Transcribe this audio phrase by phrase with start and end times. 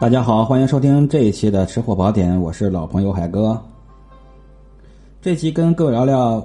[0.00, 3.60] 大家好，欢迎收听这一期的吃货宝典，我是老朋友海哥。
[5.20, 6.42] 这期跟各位聊聊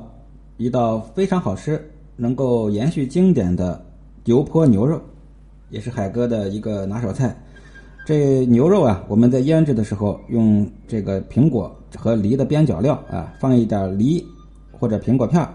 [0.58, 1.82] 一道非常好吃、
[2.18, 3.82] 能够延续经典的
[4.26, 5.00] 油泼牛肉，
[5.70, 7.34] 也是海哥的一个拿手菜。
[8.06, 14.22] 这牛肉啊，我们在腌制的时候用这个苹果和梨的边角料啊，放一点梨
[14.70, 15.48] 或者苹果片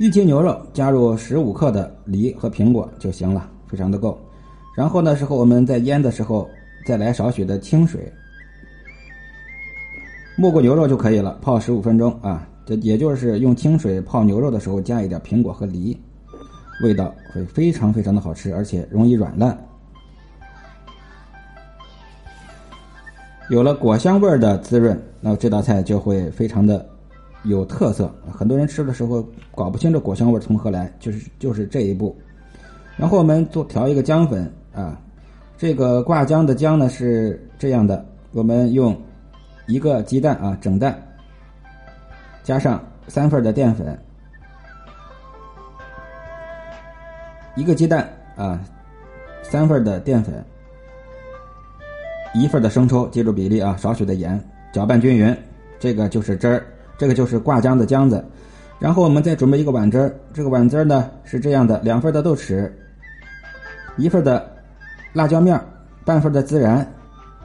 [0.00, 4.18] 一斤牛肉加入十五克的梨和苹果就行了，非常的够。
[4.76, 6.48] 然后呢，时候我们在腌的时候
[6.86, 8.12] 再来少许的清水，
[10.36, 12.46] 没过牛肉就可以了，泡十五分钟啊。
[12.66, 15.98] 这也就是用清水泡牛肉的时候加一点苹果和梨，
[16.82, 19.56] 味道会非常非常的好吃，而且容易软烂。
[23.48, 26.86] 有了果香味儿的滋润，那这道菜就会非常的
[27.44, 28.14] 有特色。
[28.30, 32.14] 很多人吃的时候搞不清这果香味从何来，就是就是这一步。
[32.98, 34.52] 然后我们做调一个姜粉。
[34.76, 35.00] 啊，
[35.56, 38.94] 这个挂浆的浆呢是这样的，我们用
[39.66, 40.94] 一个鸡蛋啊，整蛋，
[42.44, 42.78] 加上
[43.08, 43.98] 三份的淀粉，
[47.54, 48.60] 一个鸡蛋啊，
[49.42, 50.44] 三份的淀粉，
[52.34, 54.38] 一份的生抽，记住比例啊，少许的盐，
[54.74, 55.34] 搅拌均匀，
[55.80, 56.62] 这个就是汁儿，
[56.98, 58.22] 这个就是挂浆的浆子。
[58.78, 62.70] 然后我们再准备一个碗汁儿，这个碗汁儿呢是这样的，两份的豆豉，
[63.96, 64.54] 一份的。
[65.16, 65.58] 辣椒面
[66.04, 66.86] 半份的孜然，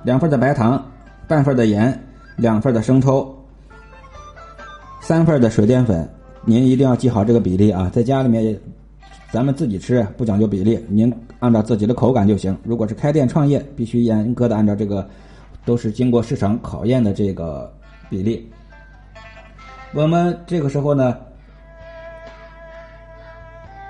[0.03, 0.85] 两份的白糖，
[1.25, 1.97] 半份的盐，
[2.35, 3.33] 两份的生抽，
[4.99, 6.07] 三份的水淀粉。
[6.43, 7.89] 您一定要记好这个比例啊！
[7.93, 8.59] 在家里面，
[9.31, 12.57] 咱们自己吃不讲究比例，您按照自己的口感就行。
[12.65, 15.07] 如果是开店创业，必须严格的按照这个，
[15.63, 17.71] 都是经过市场考验的这个
[18.09, 18.51] 比例。
[19.93, 21.17] 我们这个时候呢，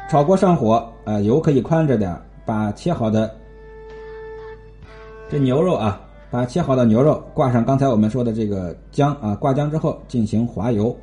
[0.08, 3.41] 炒锅上火，啊，油可以宽着点，把切好的。
[5.32, 10.94] 这牛肉啊，把切好的牛肉挂上刚才我们说的这个姜啊，挂姜之后进行滑油，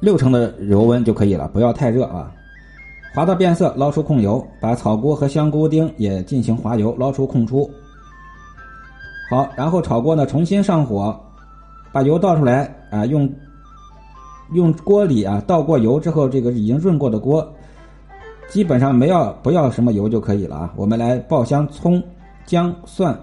[0.00, 2.32] 六成的油温就可以了，不要太热啊。
[3.14, 7.70] 滑到变色，捞出控油，把草菇和香菇丁也进行滑油，捞出控出。
[9.30, 11.16] 好，然后炒锅呢重新上火，
[11.92, 13.32] 把油倒出来啊，用
[14.52, 17.48] 用锅里啊倒过油之后，这个已经润过的锅，
[18.48, 20.74] 基本上没要不要什么油就可以了啊。
[20.74, 22.02] 我们来爆香葱。
[22.44, 23.16] 姜蒜，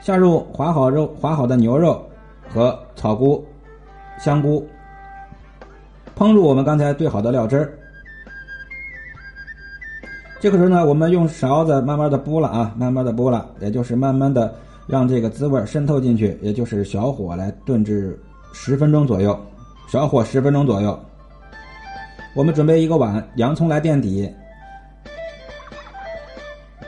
[0.00, 2.02] 下入划好肉、划好的牛肉
[2.48, 3.44] 和草菇、
[4.18, 4.66] 香菇，
[6.16, 7.72] 烹入我们刚才兑好的料汁儿。
[10.40, 14.54] 这个时候呢，我们用勺子慢慢的拨了啊，慢慢的拨了，也就是慢慢的
[14.86, 18.18] 让这个滋味渗透进去，也就是小火来炖至
[18.52, 19.38] 十分钟左右，
[19.86, 20.98] 小火十分钟左右。
[22.34, 24.32] 我们准备一个碗，洋葱来垫底。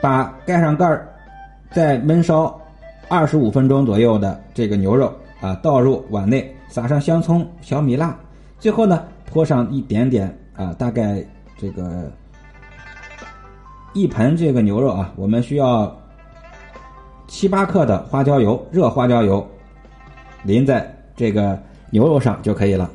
[0.03, 1.07] 把盖上盖儿，
[1.71, 2.59] 再焖烧
[3.07, 5.09] 二十五分钟左右的这个牛肉
[5.39, 8.13] 啊，倒入碗内，撒上香葱、小米辣，
[8.59, 11.23] 最后呢泼上一点点啊，大概
[11.57, 12.11] 这个
[13.93, 15.89] 一盆这个牛肉啊，我们需要
[17.25, 19.47] 七八克的花椒油，热花椒油
[20.43, 21.57] 淋在这个
[21.91, 22.91] 牛肉上就可以了，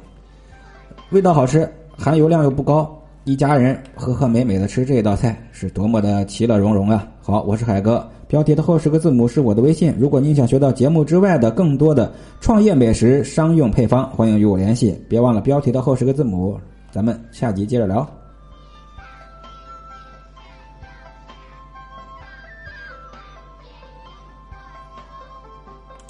[1.09, 2.98] 味道好吃，含油量又不高。
[3.29, 7.07] 一家人和和美美的吃这道菜是多么的其乐融融啊！
[7.21, 9.95] 好，我是海哥，标题的后十个字母是我的微信。
[9.99, 14.99] 如果您想学到节目之外的更多的创业美食、商用配方，欢迎与我联系。
[15.11, 16.59] 别忘了标题的后十个字母。
[16.91, 18.18] 咱们下集接着聊。